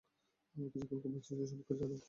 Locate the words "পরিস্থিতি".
1.13-1.43